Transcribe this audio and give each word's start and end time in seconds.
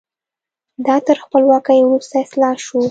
دا 0.85 0.95
تر 1.07 1.17
خپلواکۍ 1.23 1.79
وروسته 1.83 2.15
اصلاح 2.25 2.55
شو. 2.65 2.77